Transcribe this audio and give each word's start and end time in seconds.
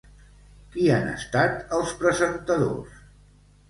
Qui 0.75 0.85
han 0.95 1.05
estat 1.13 1.79
els 1.81 1.95
presentadors? 2.03 3.09